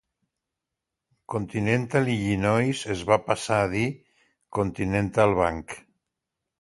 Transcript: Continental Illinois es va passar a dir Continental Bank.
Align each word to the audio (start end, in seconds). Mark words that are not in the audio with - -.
Continental 1.33 2.09
Illinois 2.13 2.81
es 2.95 3.03
va 3.11 3.19
passar 3.29 3.59
a 3.67 3.71
dir 3.75 3.85
Continental 4.59 5.37
Bank. 5.43 5.77